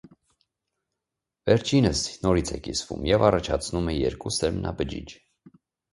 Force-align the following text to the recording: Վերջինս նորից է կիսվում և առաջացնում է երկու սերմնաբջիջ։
Վերջինս 1.49 2.01
նորից 2.23 2.53
է 2.57 2.59
կիսվում 2.69 3.05
և 3.11 3.27
առաջացնում 3.31 3.93
է 3.93 3.97
երկու 3.99 4.37
սերմնաբջիջ։ 4.39 5.19